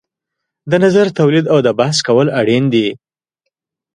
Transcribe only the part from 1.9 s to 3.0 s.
کول اړین دي.